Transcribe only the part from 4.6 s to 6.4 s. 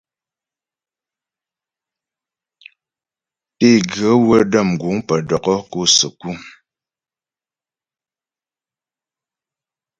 guŋ pə́ dɔkɔ́ kɔ səku.